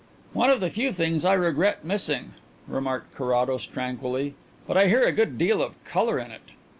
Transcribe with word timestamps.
"One 0.33 0.49
of 0.49 0.61
the 0.61 0.71
few 0.71 0.91
things 0.91 1.23
I 1.25 1.33
regret 1.33 1.85
missing," 1.85 2.31
remarked 2.67 3.13
Carrados 3.13 3.67
tranquilly; 3.67 4.33
"but 4.67 4.75
I 4.75 4.87
hear 4.87 5.03
a 5.03 5.11
good 5.11 5.37
deal 5.37 5.61
of 5.61 5.75
colour 5.85 6.17
in 6.17 6.31
it." 6.31 6.41